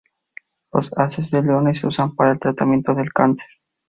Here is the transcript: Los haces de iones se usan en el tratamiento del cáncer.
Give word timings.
Los 0.73 0.97
haces 0.97 1.29
de 1.29 1.41
iones 1.41 1.77
se 1.79 1.85
usan 1.85 2.11
en 2.17 2.27
el 2.29 2.39
tratamiento 2.39 2.95
del 2.95 3.13
cáncer. 3.13 3.45